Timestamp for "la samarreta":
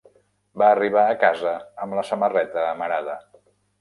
1.99-2.65